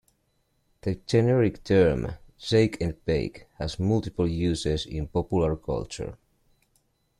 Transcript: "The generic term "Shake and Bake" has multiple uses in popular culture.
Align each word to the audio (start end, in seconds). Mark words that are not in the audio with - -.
"The 0.81 0.95
generic 1.05 1.63
term 1.63 2.13
"Shake 2.35 2.81
and 2.81 2.95
Bake" 3.05 3.45
has 3.59 3.79
multiple 3.79 4.27
uses 4.27 4.83
in 4.87 5.05
popular 5.07 5.55
culture. 5.55 6.17